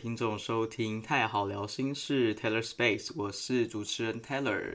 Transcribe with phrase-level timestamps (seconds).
[0.00, 4.74] 听众收听《太好聊心事》Taylor Space，我是主持人 Taylor，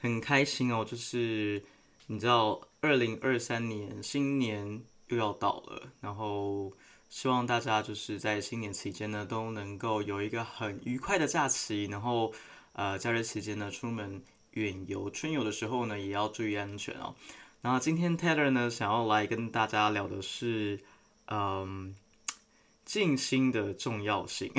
[0.00, 1.62] 很开心哦，就是
[2.08, 6.72] 你知道，二零二三年新年又要到了，然后
[7.08, 12.34] 希望大家就是在新年期间呢都能够有一个很愉快的假期，然后
[12.72, 14.20] 呃，假日期间呢出门
[14.54, 17.14] 远游春游的时候呢也要注意安全哦。
[17.60, 20.80] 然后今天 Taylor 呢想要来跟大家聊的是，
[21.26, 21.94] 嗯。
[22.88, 24.50] 静心的重要性，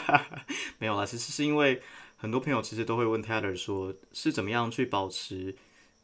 [0.80, 1.82] 没有啦，其实是因为
[2.16, 5.54] 很多朋友其实都会问 Taylor 说，是怎么样去保持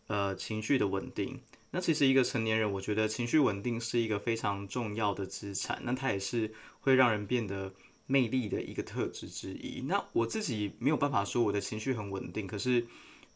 [0.09, 1.41] 呃情绪的稳定？
[1.71, 7.73] 那其实一个成年人，我觉得情绪稳定是一个非常重要的资产，那它也是会让人变得
[8.07, 9.81] 魅力的一个特质之一。
[9.81, 12.87] 那我自己没有办法说我的情绪很稳定，可是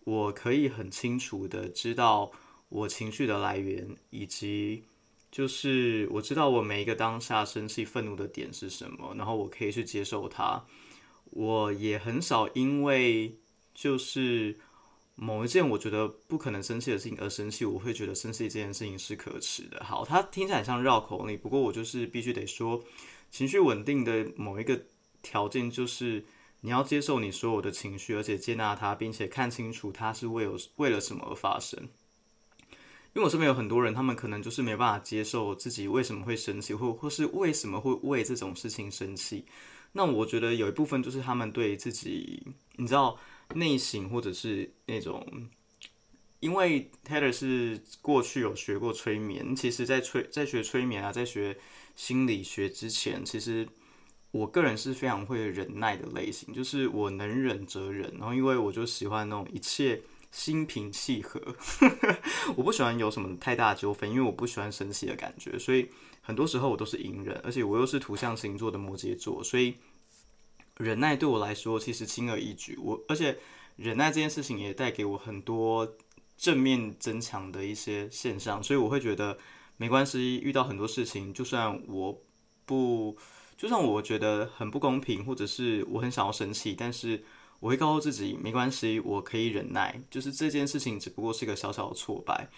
[0.05, 2.31] 我可以很清楚的知道
[2.69, 4.85] 我情绪的来源以及。
[5.31, 10.65] 就是我知道我每一个当下生气、愤怒的点是什么，然后我可以去接受它。
[11.31, 13.39] 我也很少因为
[13.75, 14.59] 就是
[15.15, 19.85] 某一件我觉得不可能生气的事情而生气，我会觉得生气这件事情是可耻的。
[19.85, 22.83] 好，它听起来像绕口令，不过我就是必须得说，
[23.31, 24.81] 情绪稳定的某一个
[25.21, 26.25] 条件就是
[26.63, 31.89] 你要接受你所有的情绪，而且接纳它，并且看清楚它是为有为了什么而发生。
[33.19, 39.45] 因为我身边有很多人，他们可能就是没办法接受自己为什么会生气，或或是为什么会为这种事情生气。
[39.91, 42.41] 那我觉得有一部分就是他们对自己，
[42.77, 43.19] 你知道
[43.57, 45.49] 内省，或者是那种，
[46.39, 51.59] 因为 Taylor 是过去有学过催眠，其实在催在学催眠啊，在学
[51.97, 53.69] 心理学之前，其实
[54.31, 60.03] 我个人是非常会忍耐的类型，就是我能忍则忍，然后因为我就喜欢那种一切。
[60.31, 61.41] 心平气和，
[62.55, 65.89] 我不喜欢有什么太大纠纷，因为我不喜欢生气的感觉，所以
[66.21, 69.75] 很多时候我都是隐忍，而且我又是土象星座的摩羯座，所以
[70.77, 72.77] 忍耐对我来说其实轻而易举。
[72.77, 73.39] 我而且
[73.77, 75.97] 忍耐这件事情也带给我很多
[76.37, 79.39] 正面增强的一些现象，所以我会觉得
[79.79, 82.23] 没关系，遇到很多事情，就算我
[82.67, 83.17] 不，
[83.57, 87.25] 就算我觉得很不公平，或者是我很想要生气，但是。
[87.61, 92.49] 我会告诉自己没关系，我可以忍耐，就是这件事情只不过是一个小小的挫败，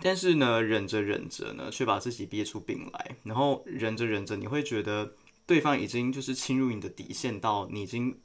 [0.00, 5.14] 但是呢，忍着忍着呢，却把自己憋出病来，然后忍着忍着，你会觉得
[5.46, 8.16] 对方已经就是侵入你的底线，到你已经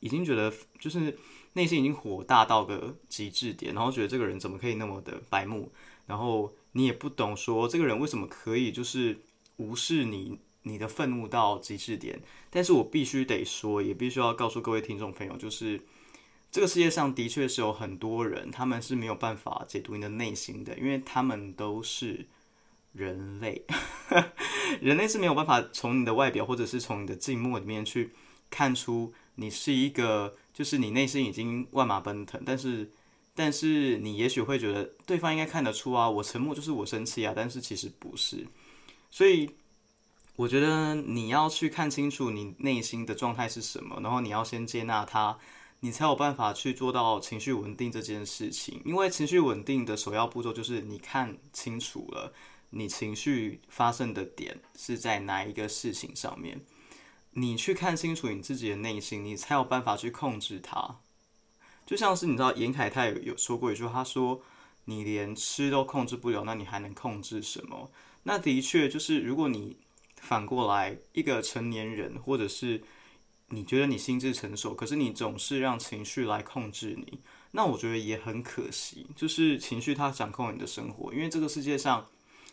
[0.00, 1.18] 已经觉得就是
[1.54, 5.72] 内心已经火大到个极致点，然后觉得这个人怎么可以那么的白目，
[6.06, 9.18] 然后你也不懂说这个人为什么可以就是
[9.56, 10.38] 无视你。
[10.66, 15.80] 你的愤怒到极致点，但是我必须得说，也必须要告诉各位听众朋友，就是
[16.50, 22.26] 这个世界上的确是有很多人，他们是没有办法解读你的内心的，因为他们都是
[22.92, 23.62] 人类，
[24.82, 28.10] 人类是没有办法从你的外表或者是从你的静默里面去
[28.50, 32.90] 看出你是一个，就是你内心已经万马奔腾，但是
[33.36, 38.44] 但是你也许会觉得对方应该看得出啊，我沉默就是我生气啊，但是其实不是，
[39.12, 39.48] 所以。
[40.36, 45.38] 我觉得你要去看清楚你内心的状态是什么，然后你要先接纳它，
[45.80, 48.82] 你才有办法去做到情绪稳定这件事情。
[48.84, 52.34] 因为情绪稳定的首要步骤就是你看清楚了
[52.68, 56.60] 你情绪发生的点是在哪一个事情上面，
[57.30, 60.98] 你去看清楚你自己的内心，你才有办法去控制它。
[61.86, 64.42] 就像是你知道严凯泰有说过一句，他说
[64.84, 67.90] ：“你连吃都控制不了，那你还能控制什么？”
[68.24, 69.78] 那的确就是如果你。
[70.26, 72.82] 反过来，一个成年人，或者是
[73.50, 77.20] 你觉得你心智成熟，可是你总是让情绪来控制你，
[77.52, 79.06] 那我觉得也很可惜。
[79.14, 82.08] 就是情绪它掌控你的生活，因为这个世界上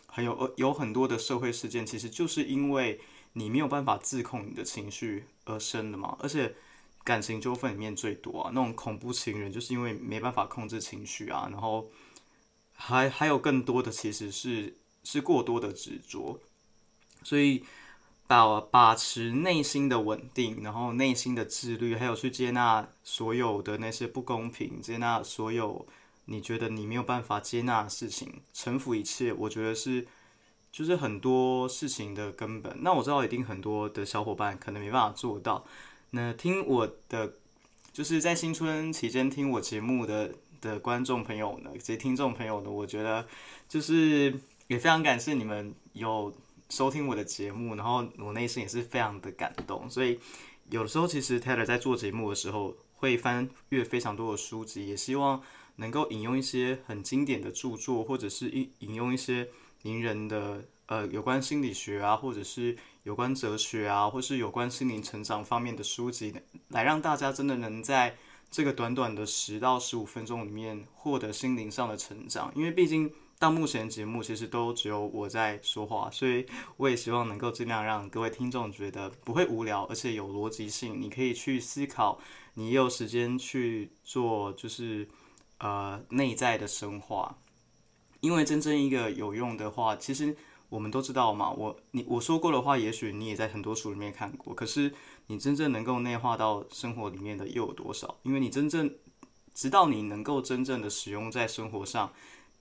[0.06, 3.00] 还有有很多的社会事件，其实就是因为
[3.32, 6.16] 你没有办法自控你的情绪而生的嘛。
[6.20, 6.54] 而且
[7.02, 11.90] 感情纠纷里面最多啊，那种恐怖情人就是因为没办法控制情绪啊，然后
[12.72, 16.38] 还还有更多的其实是是过多的执着。
[17.24, 17.64] 所以，
[18.26, 25.86] 把把持内心的稳定，然后内心的自律，还有去接纳所有的那些不公平，接纳所有
[26.24, 30.06] 你觉得你没有办法接纳的事情，臣服一切，我觉得是
[30.72, 32.74] 就是很多事情的根本。
[32.80, 35.64] 那我知道一定很多的小伙伴可能没办法做到。
[36.10, 37.34] 那听我的，
[37.92, 40.32] 就是在新春期间听我节目的
[40.62, 43.26] 的观众朋友呢，这些听众朋友呢，我觉得
[43.68, 44.32] 就是
[44.68, 46.34] 也非常感谢你们有。
[46.74, 49.88] 收听我的节目，然后我内心也是非常的感动。
[49.88, 50.18] 所以
[50.70, 55.40] 有的时候，其实 Taylor 在做节目的时候，会翻阅非常多的书籍，也希望
[55.76, 59.48] 能够引用一些很经典的著作，或者是引引用一些
[59.82, 66.34] 名人的呃有关心理学啊，或者是有关哲学啊，或是有关心灵成长方面的书籍，
[66.70, 68.16] 来让大家真的能在
[68.50, 72.50] 这个短短的十到十五分钟里面获得心灵上的成长。
[72.56, 73.12] 因为毕竟
[73.44, 76.46] 到目前节目其实都只有我在说话，所以
[76.78, 82.18] 我也希望能够尽量让各位听众觉得不会无聊，而且有逻辑性，你可以去思考，
[82.54, 85.06] 你有时间去做，就是
[85.58, 87.36] 呃内在的深化。
[88.20, 90.34] 因为真正一个有用的话，其实
[90.70, 91.50] 我们都知道嘛。
[91.50, 94.54] 我你我说过的话，也许你也在很多书里面看过。
[94.54, 94.90] 可是
[95.26, 98.16] 你真正能够内化到生活里面的又有多少？
[98.22, 98.90] 因为你真正
[99.52, 102.10] 直到你能够真正的使用在生活上，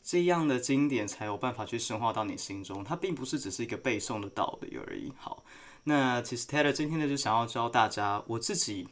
[0.03, 2.83] 这样的经典才有办法去深化到你心中。
[2.83, 5.11] 它并不是只是一个背诵的道理而已。
[5.17, 5.43] 好，
[5.85, 8.89] 那其实 Taylor 今天呢就想要教大家，我自己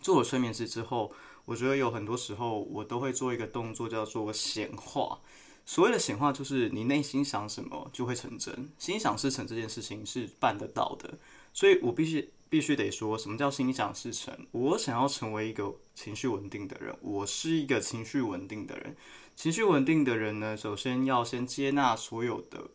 [0.00, 1.12] 做了催眠师之后，
[1.44, 5.20] 我觉得有很多时候我都会做一个动作，叫做显化。
[5.64, 11.18] 所谓的显化，就是你内心想什么就会成真，心想事成这件事情是办得到的。
[11.52, 14.36] 所以我必须必须得说，什么叫心想事成？
[14.50, 18.94] 我想要成为一个情绪稳定的人，我是一个情绪稳定的人。
[19.34, 22.68] 情绪稳定的人呢，首先要先接纳所有的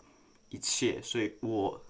[0.50, 1.85] 一切，所以我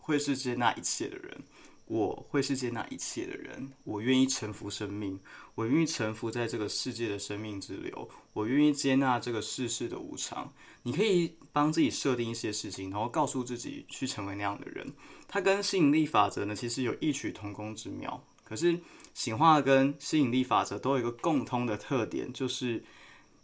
[0.00, 1.44] 会是接纳一切的人。
[1.86, 5.20] 我会是接纳一切的人，我愿意臣服生命，
[5.54, 10.52] 我愿意臣服在这个世界的生命之流，我愿意接纳这个世事的无常。
[10.82, 14.92] 你可以帮自己设定一些事情，然后告诉自己去成为那样的人。
[15.28, 18.24] 它跟吸引力法则呢，其实有异曲同工之妙。
[18.42, 18.78] 可是
[19.14, 22.84] 显化跟吸引力法则都有一个共通的特点，就是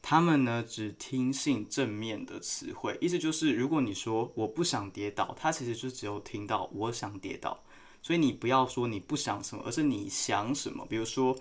[0.00, 2.98] 他们呢只听信正面的词汇。
[3.00, 7.64] 意思就是，如果你说我不想跌倒，他其实就只有听到我想跌倒。
[8.02, 10.84] 所以你不要说你不想什么，而是你想什么。
[10.86, 11.38] 比如说，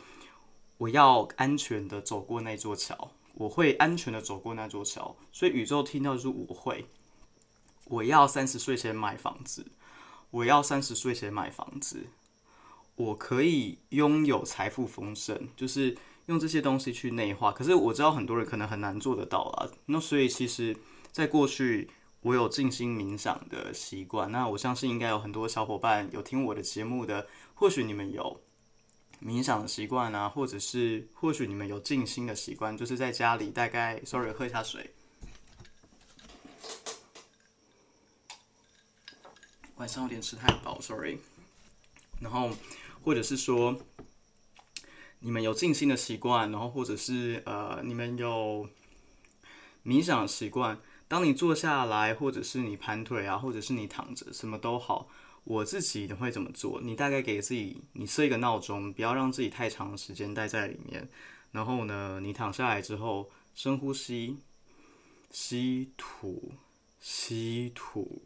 [0.77, 5.15] 我要安全的走过那座桥，我会安全的走过那座桥。
[5.31, 6.85] 所以宇宙听到就是我会，
[7.85, 9.65] 我要三十岁前买房子，
[10.29, 12.05] 我要三十岁前买房子，
[12.95, 15.97] 我可以拥有财富丰盛，就是
[16.27, 17.51] 用这些东西去内化。
[17.51, 19.67] 可是我知道很多人可能很难做得到啦。
[19.87, 20.77] 那所以其实，
[21.11, 21.89] 在过去。
[22.21, 28.39] 我有静心冥想的习惯，那我相信应该有很多小伙伴有听我的节目的，或许你们有
[29.19, 34.94] 冥想的习惯啊，或者是或许你们有静心的习惯，就是在家里大概，sorry，喝一下水，
[39.77, 41.17] 晚上有点吃太饱，sorry，
[42.19, 42.51] 然后
[43.03, 43.75] 或者是说
[45.21, 48.69] 你们有静心的习惯，然后或者是呃你们有
[49.83, 50.79] 冥想的习惯。
[51.11, 55.09] 当你坐下来，或者是你盘腿啊，或者是你躺着，什么都好。
[55.43, 56.79] 我自己会怎么做？
[56.81, 61.09] 你大概给自己，你设一个闹钟，不要让自己太长时间待在里面。
[61.51, 64.38] 然后呢，你躺下来之后，深呼吸，
[65.31, 66.53] 吸吐，
[67.01, 68.24] 吸吐，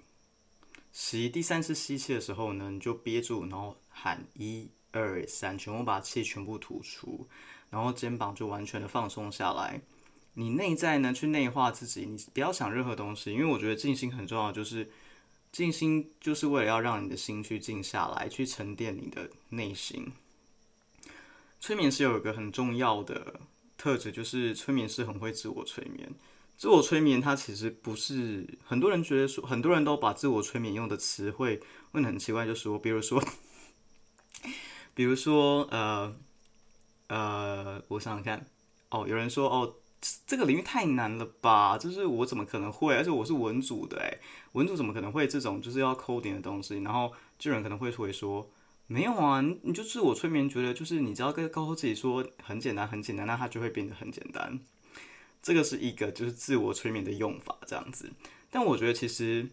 [0.92, 1.28] 吸。
[1.28, 7.28] 第三次吸气的时候呢，你就憋住，然后喊一二三，全部把气全部吐出，
[7.72, 9.82] 然后肩膀就完全的放松下来。
[10.38, 14.92] 你内在呢，去内化自己，你不要想任何东西，因为我觉得静心很重要，就是
[15.50, 20.12] 静心就是为了要让你的心去静下来，去沉淀你的内心。
[21.62, 23.40] 催眠师有一个很重要的
[23.78, 26.14] 特质，就是催眠师很会自我催眠。
[26.58, 31.62] 自我催眠它其实不是很多人觉得说，很多人都把自我催眠用的词汇
[31.94, 33.24] 问的很奇怪，就说，比如说，
[34.94, 36.14] 比如说，呃
[37.08, 38.46] 呃，我想想看，
[38.90, 39.76] 哦，有人说，哦。
[40.28, 41.78] 这个领域太难了吧？
[41.78, 42.94] 就是我怎么可能会？
[42.96, 44.20] 而且我是文组的，诶，
[44.52, 46.80] 文组怎么可能会这种就是要抠点的东西？
[46.80, 48.50] 然后就人可能会会说，
[48.88, 54.60] 没有啊，你就自我催眠，觉得就是你只要跟告诉自己说很简单很简单，那它就会变得很简单。
[55.42, 58.12] 这个是一个就是自我催眠的用法，这样子。
[58.52, 59.50] 但我觉得其实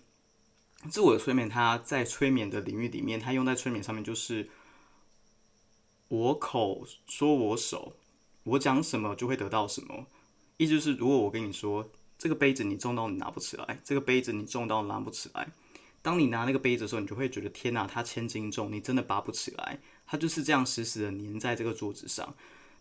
[0.90, 4.49] 自我催眠，它在催眠的领域里面，它用在催眠上面就是
[6.09, 7.94] 我口说我手，
[8.44, 10.06] 我讲什么就会得到什么。
[10.62, 15.49] 意思就是，如果我跟你说，这个杯子你重到你拿不起来，这个杯子你重到拿不起来。
[16.00, 19.81] 当你拿那个杯子的时候，你就会觉得天哪，它千斤重，你真的拔不起来。
[20.07, 22.35] 它就是这样死死的粘在这个桌子上。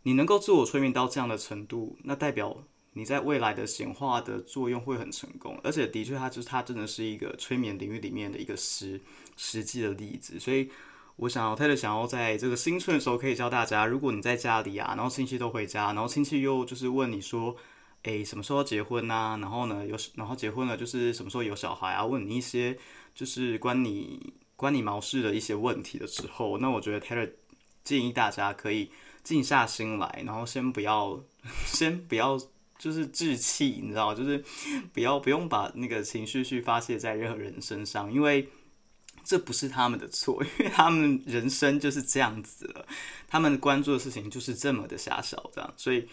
[0.03, 5.59] 你能够自我催眠到这样的程度，那代表你在未来的显化的作用会很成功。
[5.63, 8.99] 而且的确，它就是它真的是一个催眠领域里面的一个实
[9.37, 10.39] 实际的例子。
[10.39, 10.69] 所以
[11.15, 17.55] 我想要，泰勒想要在这个新春的时候可以教大家，如果你在家里啊，然后亲戚都回家，然后亲戚又就是问你说。
[18.03, 19.37] 诶，什么时候结婚呐？
[19.39, 22.03] 然后呢，有然后结婚了就是什么时候有小孩啊？
[22.03, 22.75] 问你一些
[23.13, 27.29] 就是关你关你毛事的一些问题的时候，那我觉得 Taylor
[27.83, 28.89] 建议大家可以
[29.23, 31.23] 静下心来，然后先不要
[31.67, 32.39] 先不要
[32.79, 34.43] 就是置气，你知道，就是
[34.91, 38.49] 不要不用把那个情绪去发泄在任何人身上，因为
[39.23, 42.85] 这不是他们的错，因为他们人生就是这样子了，
[43.27, 46.07] 他们关注的事情就是这么的狭小，这样，所以。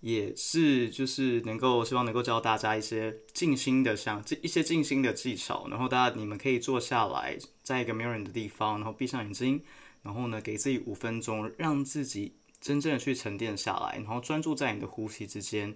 [0.00, 9.62] 也是，就是能够希望能够教大家一些静心的，像这一些静心的技巧，然后大家你们可以坐下来，在一个没有人的地方，然后闭上眼睛，
[10.02, 15.74] 然后呢，给自己五分钟，让自己真正的去沉淀下来，然后专注在你的呼吸之间，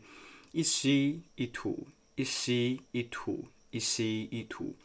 [0.52, 4.76] 一吸一吐，一吸一吐，一吸一吐，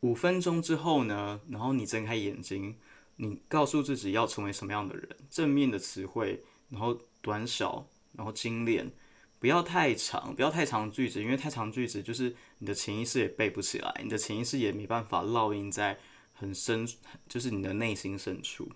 [0.00, 2.76] 五分钟之后呢，然后你睁开眼睛，
[3.16, 7.88] 你告诉自己要成为什么样的人，正面的词汇，然后短小。
[8.16, 8.90] 然后精炼，
[9.38, 15.96] 不要太长，不要太长句子，因为太长句子就是你的潜意识也背不起来，你的潜意识也没办法烙印在
[16.32, 16.88] 很深，
[17.28, 18.72] 就是你的内心深处。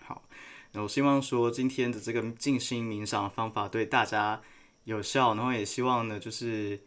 [0.00, 0.26] 好，
[0.72, 4.40] 那我希望说今天的这个静心冥想方法对大家
[4.84, 6.80] 有效，然后也希望呢，就是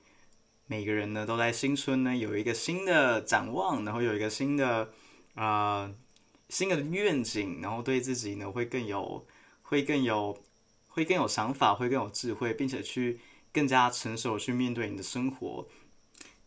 [0.67, 4.91] 每个人呢都在新春呢有一个新的展望，然后有一个新的
[5.33, 5.91] 啊
[6.49, 9.25] 新的愿景，然后对自己呢会更有，
[9.63, 10.37] 会更有。
[10.89, 13.19] 会更有想法，会更有智慧，并且去
[13.53, 15.67] 更加成熟去面对你的生活。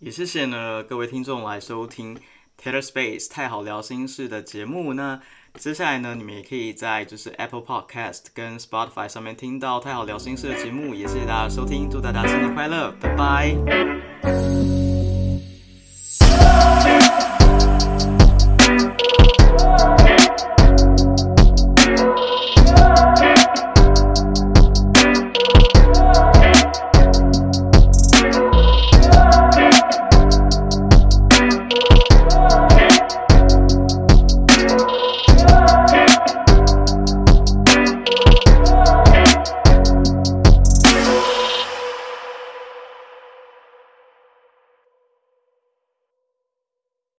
[0.00, 2.19] 也谢谢呢各位听众来收听
[2.61, 5.23] Taylor Space 太好聊心事的节目呢。
[5.59, 10.95] 接下来呢，你们也可以在就是 Apple Podcast 跟 Spotify 上面听到太好聊心事的节目。
[10.95, 14.60] 也谢谢大家收听，祝大家新年快乐，拜拜。